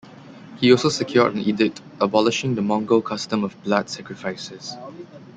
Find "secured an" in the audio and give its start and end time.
0.89-1.41